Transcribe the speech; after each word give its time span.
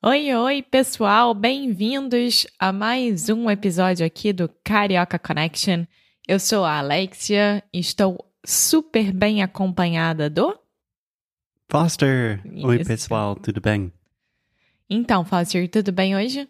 Oi, 0.00 0.32
oi, 0.32 0.62
pessoal, 0.62 1.34
bem-vindos 1.34 2.46
a 2.56 2.72
mais 2.72 3.28
um 3.28 3.50
episódio 3.50 4.06
aqui 4.06 4.32
do 4.32 4.48
Carioca 4.62 5.18
Connection. 5.18 5.86
Eu 6.26 6.38
sou 6.38 6.64
a 6.64 6.78
Alexia 6.78 7.64
e 7.72 7.80
estou 7.80 8.24
super 8.46 9.12
bem 9.12 9.42
acompanhada 9.42 10.30
do. 10.30 10.56
Foster! 11.68 12.40
Oi, 12.64 12.76
Isso. 12.76 12.84
pessoal, 12.86 13.34
tudo 13.34 13.60
bem? 13.60 13.92
Então, 14.88 15.24
Foster, 15.24 15.68
tudo 15.68 15.90
bem 15.90 16.14
hoje? 16.14 16.48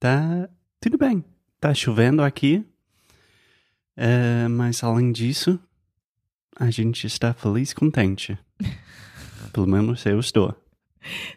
Tá 0.00 0.48
tudo 0.80 0.96
bem. 0.96 1.22
Tá 1.60 1.74
chovendo 1.74 2.22
aqui. 2.22 2.64
É, 3.94 4.48
mas 4.48 4.82
além 4.82 5.12
disso, 5.12 5.60
a 6.58 6.70
gente 6.70 7.06
está 7.06 7.34
feliz 7.34 7.72
e 7.72 7.74
contente. 7.74 8.38
Pelo 9.52 9.66
menos 9.66 10.06
eu 10.06 10.18
estou. 10.18 10.61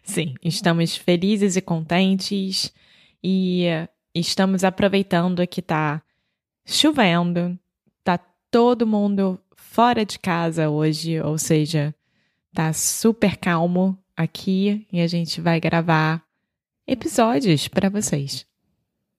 Sim, 0.03 0.35
estamos 0.43 0.95
felizes 0.95 1.55
e 1.55 1.61
contentes 1.61 2.73
e 3.23 3.65
estamos 4.13 4.63
aproveitando 4.63 5.45
que 5.47 5.61
tá 5.61 6.01
chovendo, 6.65 7.57
tá 8.03 8.17
todo 8.49 8.87
mundo 8.87 9.39
fora 9.55 10.05
de 10.05 10.17
casa 10.19 10.69
hoje, 10.69 11.19
ou 11.21 11.37
seja, 11.37 11.93
tá 12.53 12.71
super 12.73 13.37
calmo 13.37 13.97
aqui 14.15 14.87
e 14.91 15.01
a 15.01 15.07
gente 15.07 15.41
vai 15.41 15.59
gravar 15.59 16.23
episódios 16.87 17.67
para 17.67 17.89
vocês. 17.89 18.45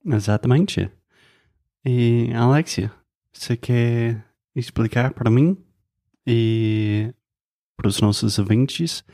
Exatamente. 0.04 0.90
E, 1.84 2.30
Alexia, 2.34 2.92
você 3.32 3.56
quer 3.56 4.24
explicar 4.54 5.12
para 5.12 5.30
mim 5.30 5.56
e 6.26 7.12
para 7.76 7.88
os 7.88 8.00
nossos 8.00 8.38
ouvintes 8.38 9.04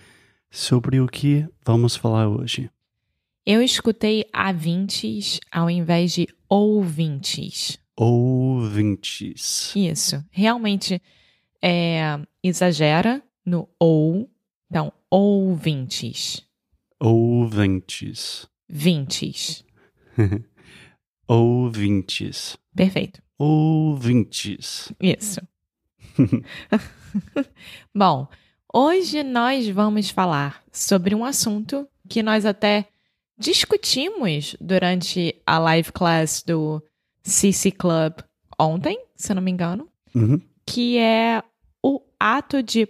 sobre 0.53 1.01
o 1.01 1.09
que 1.09 1.49
vamos 1.65 1.97
falar 1.97 2.29
hoje? 2.29 2.71
Eu 3.45 3.61
escutei 3.63 4.25
ouvintes 4.33 5.41
ao 5.51 5.69
invés 5.71 6.13
de 6.13 6.29
ouvintes. 6.49 7.79
Ouvintes. 7.97 9.75
Isso, 9.75 10.23
realmente 10.31 11.01
é, 11.61 12.21
exagera 12.43 13.23
no 13.45 13.69
ou, 13.81 14.31
então 14.71 14.93
ouvintes, 15.11 16.47
Ouvintes. 17.01 18.47
vintes, 18.69 19.65
Ouvintes. 21.27 22.57
perfeito, 22.77 23.21
Ouvintes. 23.39 24.93
isso. 25.01 25.41
Bom, 27.95 28.29
hoje 28.73 29.23
nós 29.23 29.69
vamos 29.69 30.11
falar 30.11 30.63
sobre 30.73 31.15
um 31.15 31.25
assunto 31.25 31.87
que 32.09 32.23
nós 32.23 32.45
até 32.45 32.89
discutimos 33.39 34.57
durante 34.61 35.35
a 35.47 35.59
live 35.59 35.93
class 35.93 36.43
do 36.43 36.83
CC 37.23 37.71
Club 37.71 38.15
ontem, 38.59 38.99
se 39.17 39.33
eu 39.33 39.37
não 39.37 39.43
me 39.43 39.51
engano. 39.51 39.89
Uhum. 40.15 40.41
que 40.67 40.99
é 40.99 41.43
o 41.83 42.01
ato 42.21 42.63
de 42.63 42.87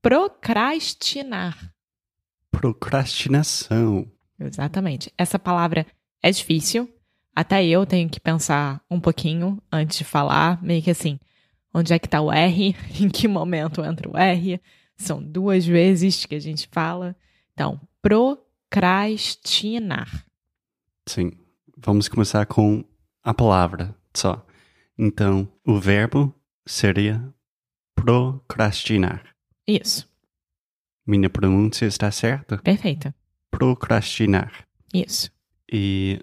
procrastinar. 0.00 1.72
Procrastinação. 2.50 4.06
Exatamente. 4.38 5.12
Essa 5.18 5.38
palavra 5.38 5.86
é 6.22 6.30
difícil. 6.30 6.88
Até 7.34 7.64
eu 7.66 7.84
tenho 7.84 8.08
que 8.08 8.20
pensar 8.20 8.80
um 8.90 9.00
pouquinho 9.00 9.60
antes 9.70 9.98
de 9.98 10.04
falar, 10.04 10.62
meio 10.62 10.82
que 10.82 10.90
assim, 10.90 11.18
onde 11.74 11.92
é 11.92 11.98
que 11.98 12.08
tá 12.08 12.20
o 12.20 12.32
R? 12.32 12.74
Em 13.00 13.08
que 13.08 13.26
momento 13.28 13.84
entra 13.84 14.08
o 14.08 14.16
R? 14.16 14.60
São 15.00 15.22
duas 15.22 15.66
vezes 15.66 16.26
que 16.26 16.34
a 16.34 16.38
gente 16.38 16.68
fala. 16.70 17.16
Então, 17.54 17.80
procrastinar. 18.02 20.26
Sim. 21.08 21.32
Vamos 21.78 22.06
começar 22.06 22.44
com 22.44 22.84
a 23.22 23.32
palavra 23.32 23.96
só. 24.14 24.46
Então, 24.98 25.50
o 25.66 25.80
verbo 25.80 26.34
seria 26.66 27.32
procrastinar. 27.94 29.34
Isso. 29.66 30.06
Minha 31.06 31.30
pronúncia 31.30 31.86
está 31.86 32.10
certa? 32.10 32.58
Perfeito. 32.58 33.14
Procrastinar. 33.50 34.68
Isso. 34.92 35.32
E 35.72 36.22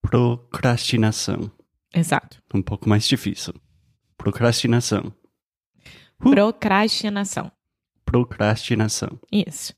procrastinação. 0.00 1.48
Exato. 1.94 2.42
Um 2.52 2.60
pouco 2.60 2.88
mais 2.88 3.06
difícil. 3.06 3.54
Procrastinação. 4.16 5.14
Procrastinação. 6.22 7.50
Procrastinação. 8.04 9.18
Isso. 9.30 9.74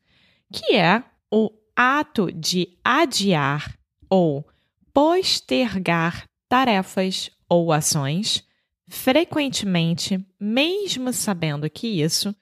Que 0.52 0.76
é 0.76 1.02
o 1.30 1.50
ato 1.74 2.30
de 2.30 2.76
adiar 2.84 3.76
ou 4.08 4.46
postergar 4.92 6.24
tarefas 6.48 7.30
ou 7.48 7.72
ações, 7.72 8.46
frequentemente, 8.88 10.24
mesmo 10.38 11.12
sabendo 11.12 11.68
que 11.68 12.00
isso 12.02 12.34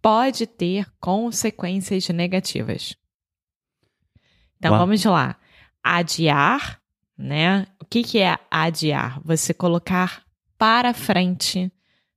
pode 0.00 0.46
ter 0.46 0.86
consequências 1.00 2.08
negativas. 2.10 2.94
Então 4.58 4.72
Uau. 4.72 4.80
vamos 4.80 5.04
lá. 5.04 5.36
Adiar, 5.82 6.80
né? 7.16 7.66
O 7.80 7.84
que, 7.84 8.02
que 8.02 8.18
é 8.18 8.38
adiar? 8.50 9.20
Você 9.24 9.54
colocar 9.54 10.22
para 10.58 10.92
frente 10.94 11.72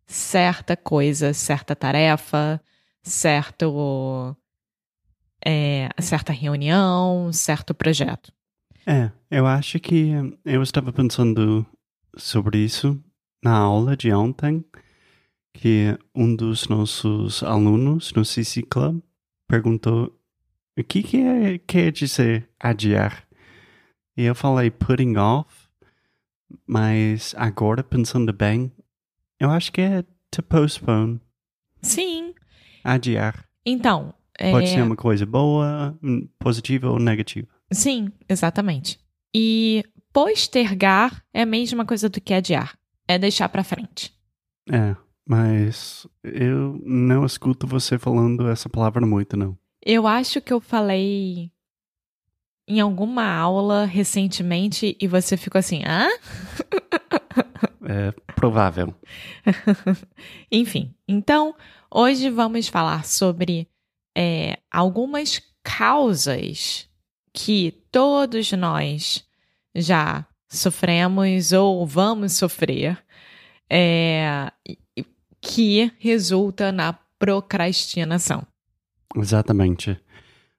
certa 0.09 0.75
coisa, 0.75 1.33
certa 1.33 1.75
tarefa, 1.75 2.59
certo 3.03 4.35
é, 5.45 5.87
certa 6.01 6.33
reunião, 6.33 7.31
certo 7.31 7.75
projeto. 7.75 8.33
É, 8.87 9.11
eu 9.29 9.45
acho 9.45 9.79
que 9.79 10.11
eu 10.43 10.63
estava 10.63 10.91
pensando 10.91 11.63
sobre 12.17 12.57
isso 12.57 13.01
na 13.43 13.55
aula 13.55 13.95
de 13.95 14.11
ontem, 14.11 14.65
que 15.53 15.95
um 16.15 16.35
dos 16.35 16.67
nossos 16.67 17.43
alunos 17.43 18.11
no 18.13 18.25
CC 18.25 18.63
Club 18.63 19.01
perguntou 19.47 20.19
o 20.77 20.83
que, 20.83 21.03
que 21.03 21.17
é, 21.17 21.59
quer 21.59 21.91
dizer 21.91 22.49
adiar. 22.59 23.27
E 24.17 24.23
eu 24.23 24.33
falei 24.33 24.71
putting 24.71 25.17
off, 25.17 25.69
mas 26.65 27.35
agora 27.37 27.83
pensando 27.83 28.33
bem, 28.33 28.71
eu 29.39 29.49
acho 29.49 29.71
que 29.71 29.81
é 29.81 30.03
to 30.31 30.43
postpone, 30.43 31.19
Sim. 31.81 32.33
adiar. 32.83 33.45
Então, 33.65 34.13
é, 34.37 34.51
Pode 34.51 34.69
ser 34.69 34.81
uma 34.81 34.95
coisa 34.95 35.25
boa, 35.25 35.97
hum, 36.03 36.27
positiva 36.39 36.89
ou 36.89 36.99
negativa. 36.99 37.47
sim, 37.71 38.11
exatamente. 38.27 38.99
E 39.35 39.83
postergar 40.13 41.23
é 41.33 41.41
a 41.43 41.45
mesma 41.45 41.85
coisa 41.85 42.09
do 42.09 42.19
que 42.21 42.33
adiar. 42.33 42.77
É 43.07 43.17
deixar 43.17 43.49
para 43.49 43.63
frente. 43.63 44.13
É, 44.71 44.95
mas 45.27 46.07
eu 46.23 46.79
não 46.85 47.25
escuto 47.25 47.65
você 47.67 47.97
falando 47.97 48.47
essa 48.49 48.69
palavra 48.69 49.05
muito, 49.05 49.35
não. 49.37 49.57
Eu 49.85 50.05
acho 50.07 50.41
que 50.41 50.53
eu 50.53 50.59
falei 50.61 51.51
em 52.67 52.79
alguma 52.79 53.25
aula 53.33 53.85
recentemente 53.85 54.95
e 55.01 55.07
você 55.07 55.35
ficou 55.37 55.57
assim, 55.59 55.81
hã? 55.85 56.07
É 57.85 58.13
provável. 58.39 58.95
Enfim, 60.49 60.95
então 61.05 61.53
hoje 61.91 62.29
vamos 62.29 62.69
falar 62.69 63.05
sobre 63.05 63.67
é, 64.17 64.57
algumas 64.71 65.41
causas 65.61 66.87
que 67.33 67.83
todos 67.91 68.49
nós 68.53 69.27
já 69.75 70.25
sofremos 70.47 71.51
ou 71.51 71.85
vamos 71.85 72.31
sofrer 72.33 72.97
é, 73.69 74.49
que 75.41 75.91
resulta 75.99 76.71
na 76.71 76.93
procrastinação. 77.19 78.47
Exatamente. 79.17 79.99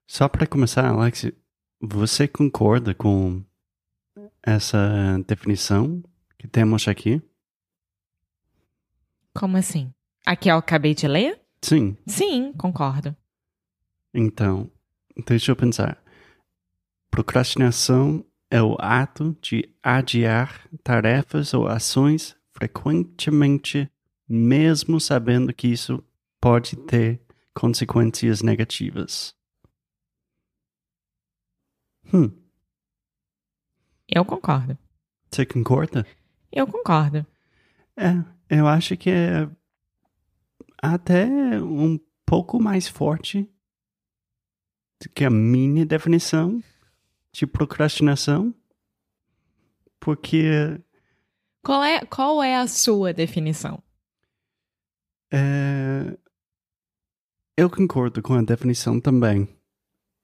Só 0.07 0.29
para 0.29 0.47
começar, 0.47 0.87
Alex, 0.87 1.33
você 1.81 2.29
concorda 2.29 2.95
com 2.95 3.43
essa 4.43 5.19
definição 5.27 6.03
que 6.39 6.47
temos 6.47 6.87
aqui? 6.87 7.23
Como 9.35 9.57
assim? 9.57 9.93
A 10.27 10.37
que 10.37 10.51
eu 10.51 10.57
acabei 10.57 10.95
de 10.95 11.07
ler? 11.07 11.41
Sim. 11.63 11.97
Sim, 12.07 12.53
concordo. 12.55 13.17
Então, 14.13 14.71
deixa 15.27 15.53
eu 15.53 15.57
pensar. 15.57 16.03
Procrastinação 17.11 18.25
é 18.51 18.63
o 18.63 18.77
ato 18.79 19.37
de 19.41 19.69
adiar 19.83 20.69
tarefas 20.83 21.55
ou 21.55 21.67
ações 21.67 22.37
frequentemente, 22.53 23.91
mesmo 24.29 25.01
sabendo 25.01 25.53
que 25.53 25.69
isso 25.69 26.03
pode 26.41 26.77
ter 26.77 27.21
consequências 27.55 28.43
negativas. 28.43 29.35
Hum. 32.13 32.33
Eu 34.09 34.25
concordo. 34.25 34.77
Você 35.31 35.47
concorda? 35.47 36.05
Eu 36.51 36.67
concordo. 36.67 37.25
É, 37.97 38.25
eu 38.51 38.67
acho 38.67 38.97
que 38.97 39.09
é 39.11 39.49
até 40.83 41.27
um 41.63 41.99
pouco 42.27 42.61
mais 42.63 42.89
forte 42.89 43.49
do 45.03 45.09
que 45.11 45.25
a 45.25 45.31
minha 45.31 45.87
definição 45.87 46.63
de 47.33 47.47
procrastinação, 47.47 48.55
porque 49.99 50.81
Qual 51.63 51.83
é, 51.85 52.05
qual 52.05 52.43
é 52.43 52.57
a 52.57 52.67
sua 52.67 53.13
definição? 53.13 53.83
é, 55.33 56.17
eu 57.57 57.71
concordo 57.71 58.21
com 58.23 58.35
a 58.35 58.43
definição 58.43 58.99
também. 59.01 59.49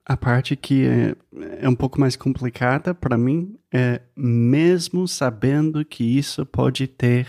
A 0.05 0.15
parte 0.17 0.55
que 0.55 0.85
é, 0.85 1.15
é 1.61 1.69
um 1.69 1.75
pouco 1.75 1.99
mais 1.99 2.15
complicada 2.15 2.93
para 2.95 3.17
mim 3.17 3.57
é 3.71 4.01
mesmo 4.15 5.07
sabendo 5.07 5.83
que 5.85 6.03
isso 6.03 6.45
pode 6.45 6.87
ter 6.87 7.27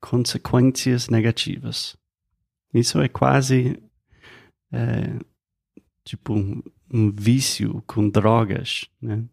consequências 0.00 1.08
negativas. 1.08 1.96
Isso 2.72 3.00
é 3.00 3.08
quase 3.08 3.82
é, 4.72 5.18
tipo 6.04 6.34
um, 6.34 6.62
um 6.92 7.10
vício 7.10 7.82
com 7.86 8.08
drogas, 8.08 8.86
né? 9.00 9.24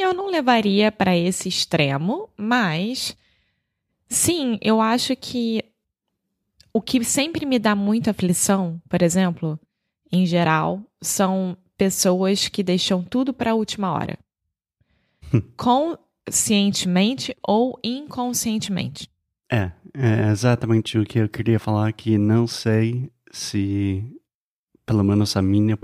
Eu 0.00 0.12
não 0.12 0.30
levaria 0.30 0.92
para 0.92 1.16
esse 1.16 1.48
extremo, 1.48 2.28
mas 2.36 3.16
sim, 4.06 4.58
eu 4.60 4.80
acho 4.80 5.16
que 5.16 5.64
o 6.74 6.82
que 6.82 7.02
sempre 7.04 7.46
me 7.46 7.58
dá 7.58 7.74
muita 7.74 8.10
aflição, 8.10 8.82
por 8.88 9.00
exemplo, 9.00 9.58
em 10.12 10.26
geral, 10.26 10.82
são 11.00 11.56
pessoas 11.76 12.48
que 12.48 12.62
deixam 12.62 13.02
tudo 13.02 13.32
para 13.32 13.52
a 13.52 13.54
última 13.54 13.92
hora. 13.92 14.18
Conscientemente 16.26 17.36
ou 17.46 17.78
inconscientemente. 17.82 19.08
É, 19.50 19.70
é 19.92 20.30
exatamente 20.30 20.98
o 20.98 21.04
que 21.04 21.18
eu 21.18 21.28
queria 21.28 21.58
falar 21.58 21.92
que 21.92 22.16
não 22.16 22.46
sei 22.46 23.10
se 23.30 24.04
pelo 24.86 25.02
menos 25.02 25.36
a 25.36 25.42
minha 25.42 25.78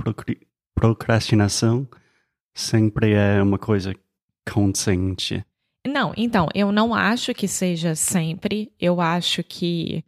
procrastinação 0.74 1.88
sempre 2.54 3.12
é 3.12 3.42
uma 3.42 3.58
coisa 3.58 3.94
consciente. 4.50 5.44
Não, 5.86 6.12
então, 6.16 6.48
eu 6.54 6.70
não 6.70 6.94
acho 6.94 7.32
que 7.32 7.48
seja 7.48 7.94
sempre. 7.94 8.70
Eu 8.78 9.00
acho 9.00 9.42
que 9.42 10.04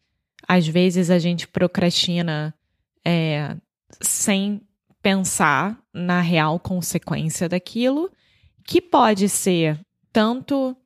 às 0.46 0.66
vezes 0.66 1.10
a 1.10 1.18
gente 1.18 1.48
procrastina 1.48 2.54
é, 3.04 3.56
sem 4.00 4.60
pensar 5.02 5.78
na 5.92 6.20
real 6.20 6.60
consequência 6.60 7.48
daquilo, 7.48 8.10
que 8.64 8.80
pode 8.80 9.28
ser 9.28 9.80
tanto 10.12 10.76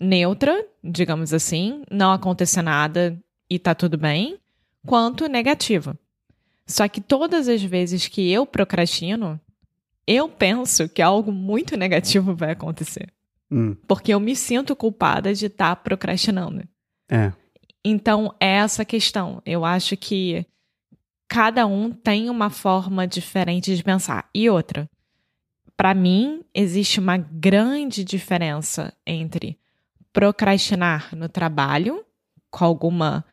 neutra, 0.00 0.66
digamos 0.82 1.32
assim, 1.34 1.82
não 1.90 2.12
acontecer 2.12 2.62
nada 2.62 3.18
e 3.48 3.58
tá 3.58 3.74
tudo 3.74 3.98
bem, 3.98 4.38
quanto 4.86 5.26
negativa. 5.26 5.98
Só 6.66 6.88
que 6.88 7.00
todas 7.00 7.48
as 7.48 7.62
vezes 7.62 8.06
que 8.08 8.30
eu 8.30 8.46
procrastino, 8.46 9.38
eu 10.06 10.28
penso 10.28 10.88
que 10.88 11.02
algo 11.02 11.30
muito 11.32 11.76
negativo 11.76 12.34
vai 12.34 12.52
acontecer. 12.52 13.12
Hum, 13.50 13.76
Porque 13.86 14.14
eu 14.14 14.20
me 14.20 14.34
sinto 14.36 14.76
culpada 14.76 15.34
de 15.34 15.46
estar 15.46 15.74
procrastinando. 15.76 16.62
é, 17.10 17.32
Então, 17.84 18.34
é 18.38 18.56
essa 18.56 18.84
questão. 18.84 19.42
Eu 19.44 19.64
acho 19.64 19.96
que 19.96 20.46
cada 21.26 21.66
um 21.66 21.90
tem 21.90 22.30
uma 22.30 22.50
forma 22.50 23.06
diferente 23.06 23.74
de 23.74 23.82
pensar. 23.82 24.28
E 24.34 24.48
outra, 24.48 24.88
para 25.80 25.94
mim, 25.94 26.44
existe 26.52 27.00
uma 27.00 27.16
grande 27.16 28.04
diferença 28.04 28.92
entre 29.06 29.58
procrastinar 30.12 31.16
no 31.16 31.26
trabalho, 31.26 32.04
com 32.50 32.66
alguma 32.66 33.24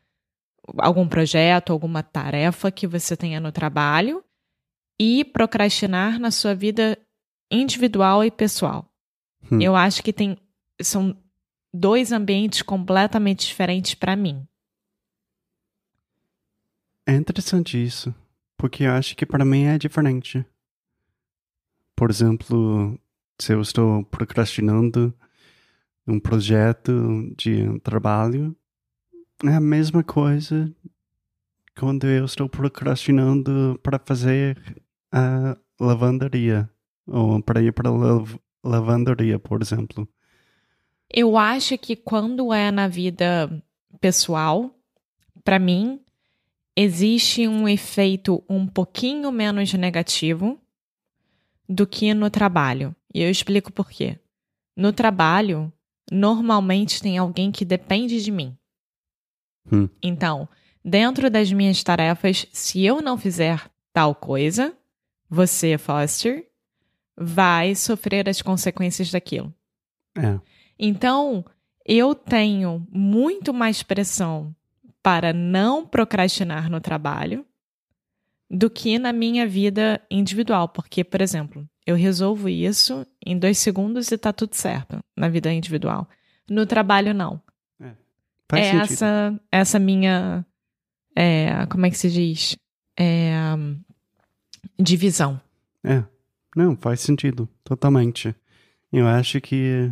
algum 0.78 1.06
projeto, 1.06 1.74
alguma 1.74 2.02
tarefa 2.02 2.70
que 2.70 2.86
você 2.86 3.14
tenha 3.14 3.38
no 3.38 3.52
trabalho, 3.52 4.24
e 4.98 5.26
procrastinar 5.26 6.18
na 6.18 6.30
sua 6.30 6.54
vida 6.54 6.98
individual 7.50 8.24
e 8.24 8.30
pessoal. 8.30 8.90
Hum. 9.52 9.60
Eu 9.60 9.76
acho 9.76 10.02
que 10.02 10.10
tem 10.10 10.38
são 10.80 11.14
dois 11.70 12.12
ambientes 12.12 12.62
completamente 12.62 13.46
diferentes 13.46 13.92
para 13.92 14.16
mim. 14.16 14.48
é 17.06 17.14
interessante 17.14 17.76
isso, 17.76 18.14
porque 18.56 18.84
eu 18.84 18.92
acho 18.92 19.14
que 19.14 19.26
para 19.26 19.44
mim 19.44 19.64
é 19.64 19.76
diferente. 19.76 20.46
Por 21.98 22.10
exemplo, 22.10 22.96
se 23.40 23.52
eu 23.52 23.60
estou 23.60 24.04
procrastinando 24.04 25.12
um 26.06 26.20
projeto 26.20 27.34
de 27.36 27.76
trabalho, 27.80 28.56
é 29.44 29.48
a 29.48 29.60
mesma 29.60 30.04
coisa 30.04 30.72
quando 31.76 32.06
eu 32.06 32.24
estou 32.24 32.48
procrastinando 32.48 33.80
para 33.82 33.98
fazer 33.98 34.80
a 35.10 35.56
lavanderia 35.80 36.70
ou 37.04 37.42
para 37.42 37.60
ir 37.60 37.72
para 37.72 37.90
lav- 37.90 38.38
lavanderia, 38.62 39.40
por 39.40 39.60
exemplo. 39.60 40.08
Eu 41.12 41.36
acho 41.36 41.76
que 41.76 41.96
quando 41.96 42.52
é 42.52 42.70
na 42.70 42.86
vida 42.86 43.50
pessoal, 44.00 44.72
para 45.42 45.58
mim, 45.58 46.00
existe 46.76 47.48
um 47.48 47.68
efeito 47.68 48.40
um 48.48 48.68
pouquinho 48.68 49.32
menos 49.32 49.74
negativo 49.74 50.60
do 51.68 51.86
que 51.86 52.14
no 52.14 52.30
trabalho. 52.30 52.94
E 53.12 53.22
eu 53.22 53.30
explico 53.30 53.72
por 53.72 53.90
quê. 53.90 54.18
No 54.76 54.92
trabalho, 54.92 55.72
normalmente 56.10 57.02
tem 57.02 57.18
alguém 57.18 57.50
que 57.50 57.64
depende 57.64 58.22
de 58.22 58.30
mim. 58.30 58.56
Hum. 59.70 59.88
Então, 60.02 60.48
dentro 60.84 61.30
das 61.30 61.52
minhas 61.52 61.82
tarefas, 61.82 62.46
se 62.52 62.84
eu 62.84 63.02
não 63.02 63.18
fizer 63.18 63.70
tal 63.92 64.14
coisa, 64.14 64.74
você, 65.28 65.76
Foster, 65.76 66.48
vai 67.16 67.74
sofrer 67.74 68.28
as 68.28 68.40
consequências 68.40 69.10
daquilo. 69.10 69.52
É, 70.16 70.38
Então, 70.78 71.44
eu 71.84 72.14
tenho 72.14 72.86
muito 72.90 73.52
mais 73.52 73.82
pressão 73.82 74.54
para 75.02 75.32
não 75.32 75.86
procrastinar 75.86 76.70
no 76.70 76.80
trabalho 76.80 77.44
do 78.50 78.70
que 78.70 78.98
na 78.98 79.12
minha 79.12 79.46
vida 79.46 80.00
individual. 80.10 80.68
Porque, 80.68 81.04
por 81.04 81.20
exemplo, 81.20 81.68
eu 81.86 81.96
resolvo 81.96 82.48
isso 82.48 83.06
em 83.24 83.38
dois 83.38 83.58
segundos 83.58 84.10
e 84.10 84.18
tá 84.18 84.32
tudo 84.32 84.54
certo 84.54 84.98
na 85.16 85.28
vida 85.28 85.52
individual. 85.52 86.08
No 86.48 86.66
trabalho, 86.66 87.12
não. 87.12 87.40
faz 88.48 88.66
é 88.66 88.70
sentido. 88.70 88.92
essa, 88.92 89.40
essa 89.52 89.78
minha. 89.78 90.44
é, 91.14 91.66
como 91.66 91.86
é 91.86 91.90
que 91.90 91.98
se 91.98 92.10
diz? 92.10 92.56
É, 92.98 93.32
divisão. 94.78 95.40
É, 95.84 96.02
não, 96.56 96.76
faz 96.76 97.00
sentido, 97.00 97.48
totalmente. 97.62 98.34
Eu 98.92 99.06
acho 99.06 99.40
que 99.40 99.90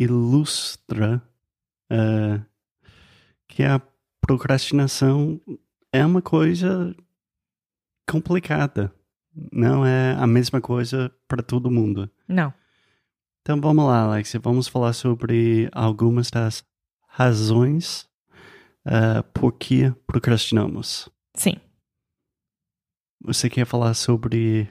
ilustra 0.00 1.22
eh, 1.90 2.40
que 3.46 3.62
a 3.62 3.80
procrastinação 4.20 5.38
é 5.92 6.04
uma 6.04 6.22
coisa 6.22 6.94
complicada. 8.08 8.92
Não 9.52 9.84
é 9.86 10.12
a 10.14 10.26
mesma 10.26 10.60
coisa 10.60 11.14
para 11.28 11.42
todo 11.42 11.70
mundo. 11.70 12.10
Não. 12.26 12.52
Então 13.42 13.60
vamos 13.60 13.84
lá, 13.86 14.02
Alexia. 14.02 14.40
Vamos 14.40 14.68
falar 14.68 14.92
sobre 14.92 15.68
algumas 15.72 16.30
das 16.30 16.64
razões 17.06 18.08
eh, 18.84 19.22
por 19.34 19.52
que 19.52 19.90
procrastinamos. 20.06 21.08
Sim. 21.34 21.54
Você 23.22 23.48
quer 23.48 23.64
falar 23.66 23.94
sobre 23.94 24.70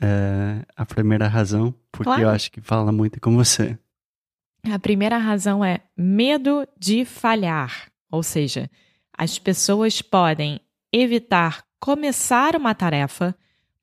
eh, 0.00 0.64
a 0.76 0.86
primeira 0.86 1.26
razão? 1.28 1.74
Porque 1.90 2.04
Claro. 2.04 2.22
eu 2.22 2.28
acho 2.28 2.50
que 2.52 2.60
fala 2.60 2.92
muito 2.92 3.20
com 3.20 3.34
você. 3.34 3.78
A 4.70 4.78
primeira 4.78 5.16
razão 5.18 5.64
é 5.64 5.80
medo 5.96 6.66
de 6.78 7.04
falhar, 7.04 7.90
ou 8.10 8.22
seja, 8.22 8.70
as 9.18 9.36
pessoas 9.36 10.00
podem 10.00 10.60
evitar 10.92 11.64
começar 11.80 12.54
uma 12.54 12.72
tarefa 12.72 13.34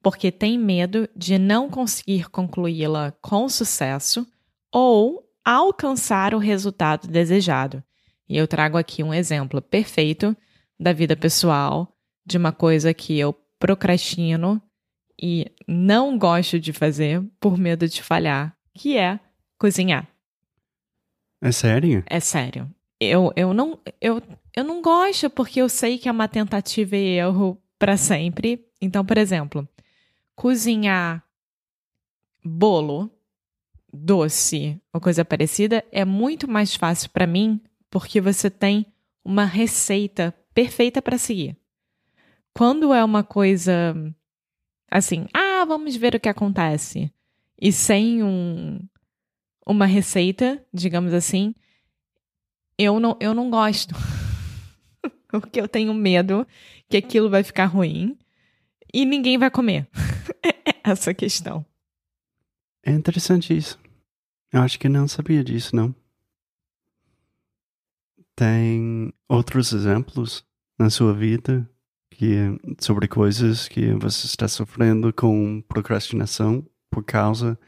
porque 0.01 0.31
têm 0.31 0.57
medo 0.57 1.09
de 1.15 1.37
não 1.37 1.69
conseguir 1.69 2.29
concluí-la 2.29 3.11
com 3.21 3.49
sucesso 3.49 4.25
ou 4.71 5.29
alcançar 5.43 6.33
o 6.33 6.37
resultado 6.37 7.07
desejado. 7.07 7.83
E 8.27 8.37
eu 8.37 8.47
trago 8.47 8.77
aqui 8.77 9.03
um 9.03 9.13
exemplo 9.13 9.61
perfeito 9.61 10.35
da 10.79 10.93
vida 10.93 11.15
pessoal 11.15 11.93
de 12.25 12.37
uma 12.37 12.51
coisa 12.51 12.93
que 12.93 13.17
eu 13.19 13.33
procrastino 13.59 14.61
e 15.21 15.51
não 15.67 16.17
gosto 16.17 16.59
de 16.59 16.71
fazer 16.73 17.23
por 17.39 17.57
medo 17.57 17.87
de 17.87 18.01
falhar, 18.01 18.55
que 18.73 18.97
é 18.97 19.19
cozinhar. 19.57 20.07
É 21.41 21.51
sério? 21.51 22.03
É 22.07 22.19
sério. 22.19 22.74
Eu, 22.99 23.31
eu, 23.35 23.53
não, 23.53 23.79
eu, 23.99 24.21
eu 24.55 24.63
não 24.63 24.81
gosto 24.81 25.29
porque 25.29 25.61
eu 25.61 25.67
sei 25.67 25.97
que 25.97 26.07
é 26.07 26.11
uma 26.11 26.27
tentativa 26.27 26.95
e 26.95 27.17
erro 27.17 27.61
para 27.77 27.97
sempre. 27.97 28.65
Então, 28.81 29.05
por 29.05 29.17
exemplo, 29.17 29.67
cozinhar 30.35 31.23
bolo, 32.43 33.09
doce 33.91 34.79
ou 34.93 35.01
coisa 35.01 35.25
parecida 35.25 35.83
é 35.91 36.05
muito 36.05 36.47
mais 36.49 36.75
fácil 36.75 37.09
para 37.09 37.27
mim 37.27 37.61
porque 37.89 38.19
você 38.19 38.49
tem 38.49 38.85
uma 39.23 39.45
receita 39.45 40.33
perfeita 40.53 41.01
para 41.01 41.17
seguir. 41.17 41.57
Quando 42.53 42.93
é 42.93 43.03
uma 43.03 43.23
coisa 43.23 43.95
assim, 44.89 45.27
ah, 45.33 45.65
vamos 45.65 45.95
ver 45.95 46.15
o 46.15 46.19
que 46.19 46.29
acontece, 46.29 47.11
e 47.59 47.71
sem 47.71 48.23
um, 48.23 48.79
uma 49.65 49.85
receita, 49.85 50.63
digamos 50.73 51.13
assim, 51.13 51.55
eu 52.77 52.99
não, 52.99 53.17
eu 53.19 53.33
não 53.33 53.49
gosto. 53.49 53.95
Porque 55.29 55.59
eu 55.59 55.67
tenho 55.67 55.93
medo 55.93 56.47
que 56.89 56.97
aquilo 56.97 57.29
vai 57.29 57.43
ficar 57.43 57.65
ruim 57.65 58.17
e 58.93 59.05
ninguém 59.05 59.37
vai 59.37 59.49
comer. 59.49 59.87
essa 60.85 61.13
questão. 61.13 61.65
É 62.83 62.91
interessante 62.91 63.55
isso. 63.55 63.79
Eu 64.51 64.61
acho 64.61 64.79
que 64.79 64.87
não 64.87 65.07
sabia 65.07 65.43
disso, 65.43 65.75
não. 65.75 65.93
Tem 68.35 69.11
outros 69.27 69.73
exemplos 69.73 70.45
na 70.77 70.89
sua 70.89 71.13
vida 71.13 71.67
que 72.11 72.35
sobre 72.79 73.07
coisas 73.07 73.67
que 73.67 73.93
você 73.93 74.27
está 74.27 74.47
sofrendo 74.47 75.11
com 75.11 75.61
procrastinação 75.61 76.65
por 76.89 77.03
causa 77.03 77.59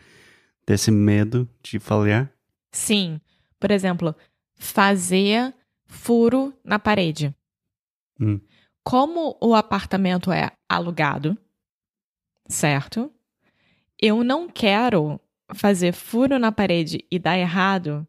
desse 0.66 0.92
medo 0.92 1.50
de 1.64 1.80
falhar? 1.80 2.32
Sim. 2.72 3.20
Por 3.60 3.72
exemplo, 3.72 4.16
fazer 4.58 5.54
furo 5.86 6.54
na 6.64 6.80
parede. 6.80 7.34
Hum. 8.20 8.40
Como 8.84 9.38
o 9.42 9.54
apartamento 9.54 10.32
é 10.32 10.52
alugado, 10.68 11.38
certo? 12.48 13.12
Eu 14.00 14.24
não 14.24 14.50
quero 14.50 15.20
fazer 15.54 15.94
furo 15.94 16.38
na 16.40 16.52
parede 16.52 17.06
e 17.12 17.20
dar 17.20 17.38
errado 17.38 18.08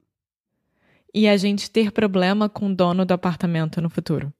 e 1.14 1.26
a 1.26 1.36
gente 1.36 1.70
ter 1.70 1.90
problema 1.90 2.48
com 2.48 2.70
o 2.70 2.74
dono 2.74 3.04
do 3.04 3.12
apartamento 3.12 3.80
no 3.80 3.90
futuro. 3.90 4.32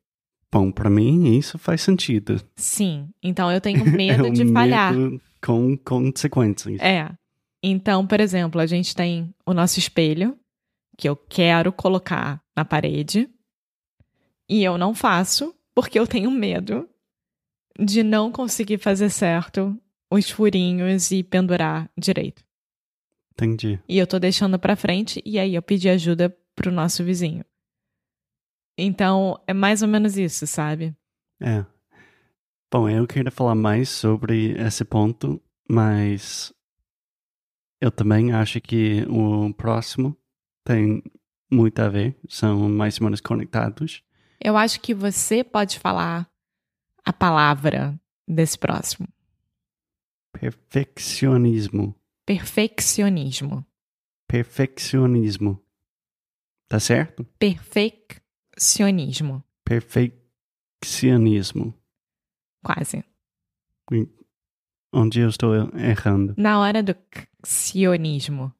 Bom, 0.50 0.70
para 0.70 0.88
mim 0.88 1.36
isso 1.36 1.58
faz 1.58 1.82
sentido. 1.82 2.40
Sim, 2.56 3.08
então 3.22 3.52
eu 3.52 3.60
tenho 3.60 3.84
medo 3.90 4.26
é 4.26 4.30
um 4.30 4.32
de 4.32 4.50
falhar. 4.52 4.94
Medo 4.94 5.20
com 5.44 5.76
consequências. 5.76 6.80
É. 6.80 7.10
Então, 7.62 8.06
por 8.06 8.20
exemplo, 8.20 8.60
a 8.60 8.66
gente 8.66 8.94
tem 8.94 9.34
o 9.44 9.52
nosso 9.52 9.78
espelho, 9.78 10.36
que 10.98 11.08
eu 11.08 11.16
quero 11.16 11.72
colocar 11.72 12.42
na 12.56 12.64
parede, 12.64 13.30
e 14.48 14.64
eu 14.64 14.76
não 14.76 14.92
faço, 14.92 15.54
porque 15.72 15.98
eu 15.98 16.08
tenho 16.08 16.28
medo 16.28 16.88
de 17.78 18.02
não 18.02 18.32
conseguir 18.32 18.78
fazer 18.78 19.08
certo 19.08 19.80
os 20.10 20.28
furinhos 20.28 21.12
e 21.12 21.22
pendurar 21.22 21.88
direito. 21.96 22.44
Entendi. 23.32 23.80
E 23.88 23.96
eu 23.96 24.06
tô 24.06 24.18
deixando 24.18 24.58
pra 24.58 24.74
frente, 24.74 25.22
e 25.24 25.38
aí 25.38 25.54
eu 25.54 25.62
pedi 25.62 25.88
ajuda 25.88 26.36
pro 26.56 26.72
nosso 26.72 27.04
vizinho. 27.04 27.44
Então, 28.76 29.40
é 29.46 29.54
mais 29.54 29.82
ou 29.82 29.88
menos 29.88 30.18
isso, 30.18 30.46
sabe? 30.48 30.96
É. 31.40 31.64
Bom, 32.72 32.88
eu 32.88 33.06
queria 33.06 33.30
falar 33.30 33.54
mais 33.54 33.88
sobre 33.88 34.52
esse 34.60 34.84
ponto, 34.84 35.40
mas 35.70 36.52
eu 37.80 37.92
também 37.92 38.32
acho 38.32 38.60
que 38.60 39.04
o 39.08 39.54
próximo 39.54 40.16
tem 40.68 41.02
muito 41.50 41.80
a 41.80 41.88
ver, 41.88 42.14
são 42.28 42.68
mais 42.68 43.00
ou 43.00 43.06
menos 43.06 43.22
conectados. 43.22 44.04
Eu 44.38 44.54
acho 44.54 44.82
que 44.82 44.92
você 44.92 45.42
pode 45.42 45.78
falar 45.78 46.30
a 47.02 47.10
palavra 47.12 47.98
desse 48.26 48.58
próximo. 48.58 49.08
Perfeccionismo. 50.30 51.94
Perfeccionismo. 52.26 53.64
Perfeccionismo. 54.28 55.58
Tá 56.68 56.78
certo? 56.78 57.24
Perfeccionismo. 57.38 59.42
Perfeccionismo. 59.64 61.72
Quase. 62.62 63.02
Onde 64.92 65.20
eu 65.20 65.30
estou 65.30 65.54
errando? 65.74 66.34
Na 66.36 66.60
hora 66.60 66.82
do 66.82 66.94
sionismo. 67.42 68.52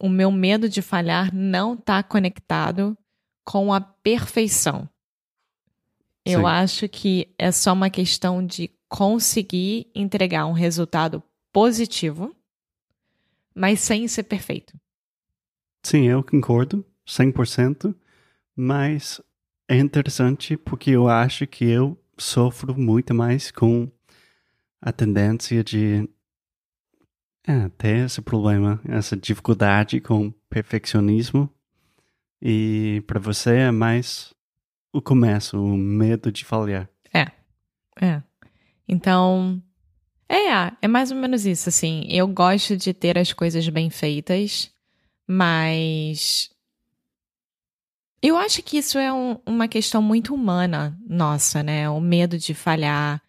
o 0.00 0.08
meu 0.08 0.30
medo 0.32 0.68
de 0.68 0.82
falhar 0.82 1.34
não 1.34 1.74
está 1.74 2.02
conectado 2.02 2.96
com 3.44 3.72
a 3.72 3.80
perfeição. 3.80 4.88
Eu 6.24 6.40
Sim. 6.40 6.46
acho 6.46 6.88
que 6.88 7.32
é 7.38 7.52
só 7.52 7.72
uma 7.72 7.88
questão 7.88 8.44
de 8.44 8.68
conseguir 8.88 9.88
entregar 9.94 10.46
um 10.46 10.52
resultado 10.52 11.22
positivo, 11.52 12.34
mas 13.54 13.80
sem 13.80 14.06
ser 14.08 14.24
perfeito. 14.24 14.78
Sim, 15.84 16.08
eu 16.08 16.22
concordo 16.24 16.84
100%, 17.06 17.94
mas 18.56 19.20
é 19.68 19.76
interessante 19.76 20.56
porque 20.56 20.90
eu 20.90 21.08
acho 21.08 21.46
que 21.46 21.64
eu 21.64 21.98
sofro 22.16 22.78
muito 22.78 23.14
mais 23.14 23.50
com 23.50 23.90
a 24.80 24.92
tendência 24.92 25.62
de 25.62 26.08
é, 27.46 27.68
ter 27.70 28.06
esse 28.06 28.20
problema, 28.20 28.80
essa 28.88 29.16
dificuldade 29.16 30.00
com 30.00 30.32
perfeccionismo. 30.48 31.50
E 32.40 33.02
para 33.06 33.18
você 33.18 33.56
é 33.56 33.70
mais 33.70 34.34
o 34.92 35.00
começo, 35.00 35.62
o 35.62 35.76
medo 35.76 36.30
de 36.30 36.44
falhar. 36.44 36.88
É. 38.00 38.22
Então, 38.88 39.62
é, 40.28 40.72
é 40.82 40.88
mais 40.88 41.10
ou 41.10 41.16
menos 41.16 41.46
isso, 41.46 41.68
assim. 41.68 42.04
Eu 42.08 42.28
gosto 42.28 42.76
de 42.76 42.92
ter 42.92 43.18
as 43.18 43.32
coisas 43.32 43.68
bem 43.68 43.90
feitas, 43.90 44.70
mas 45.26 46.50
Eu 48.22 48.36
acho 48.36 48.62
que 48.62 48.78
isso 48.78 48.98
é 48.98 49.12
um, 49.12 49.38
uma 49.46 49.68
questão 49.68 50.00
muito 50.00 50.34
humana 50.34 50.98
nossa, 51.06 51.62
né? 51.62 51.88
O 51.88 52.00
medo 52.00 52.38
de 52.38 52.54
falhar, 52.54 53.22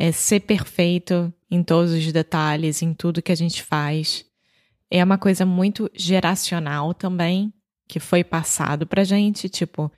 é 0.00 0.12
ser 0.12 0.40
perfeito 0.40 1.32
em 1.50 1.60
todos 1.60 1.92
os 1.92 2.12
detalhes, 2.12 2.82
em 2.82 2.94
tudo 2.94 3.20
que 3.20 3.32
a 3.32 3.36
gente 3.36 3.64
faz. 3.64 4.24
É 4.88 5.02
uma 5.02 5.18
coisa 5.18 5.44
muito 5.44 5.90
geracional 5.92 6.94
também, 6.94 7.52
que 7.88 7.98
foi 7.98 8.22
passado 8.22 8.86
pra 8.86 9.02
gente, 9.02 9.48
tipo, 9.48 9.90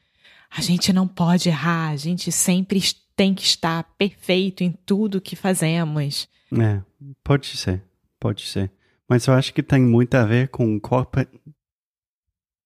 a 0.51 0.63
gente 0.63 0.91
não 0.91 1.07
pode 1.07 1.51
errar, 1.51 1.91
a 1.91 1.97
gente 1.97 2.33
sempre 2.33 2.81
tem 3.15 3.35
que 3.35 3.43
estar 3.43 3.85
perfeito 3.99 4.65
em 4.65 4.73
tudo 4.73 5.21
que 5.21 5.37
fazemos. 5.37 6.27
É, 6.59 6.81
pode 7.23 7.59
ser, 7.59 7.83
pode 8.19 8.47
ser. 8.47 8.73
Mas 9.07 9.27
eu 9.27 9.35
acho 9.35 9.53
que 9.53 9.63
tem 9.63 9.83
muito 9.83 10.15
a 10.15 10.25
ver 10.25 10.49
com 10.49 10.81
qualquer, 10.81 11.29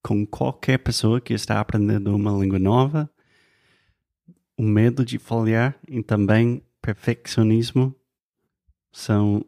com 0.04 0.26
qualquer 0.26 0.78
pessoa 0.78 1.18
que 1.18 1.32
está 1.32 1.58
aprendendo 1.58 2.14
uma 2.14 2.30
língua 2.30 2.58
nova, 2.58 3.10
o 4.54 4.62
medo 4.62 5.02
de 5.02 5.18
falhar 5.18 5.74
e 5.88 6.02
também 6.02 6.62
perfeccionismo 6.82 7.96
são 8.92 9.42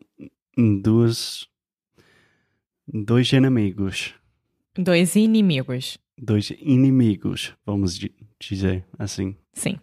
duas 0.56 1.46
dois 2.88 3.30
inimigos. 3.32 4.14
Dois 4.75 5.14
inimigos. 5.14 5.98
Dois 6.16 6.50
inimigos, 6.50 7.54
vamos 7.66 8.00
dizer 8.40 8.82
assim. 8.98 9.36
Sim. 9.52 9.78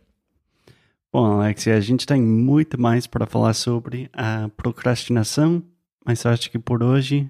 Bom, 1.12 1.40
Alexia, 1.40 1.78
a 1.78 1.82
gente 1.82 2.08
tem 2.08 2.20
muito 2.20 2.82
mais 2.82 3.06
para 3.06 3.28
falar 3.28 3.54
sobre 3.54 4.10
a 4.12 4.50
procrastinação, 4.58 5.64
mas 6.04 6.26
acho 6.26 6.50
que 6.50 6.58
por 6.58 6.82
hoje 6.82 7.30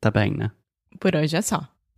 tá 0.00 0.10
bem, 0.10 0.34
né? 0.34 0.50
Por 0.98 1.14
hoje 1.14 1.36
é 1.36 1.42
só. 1.42 1.68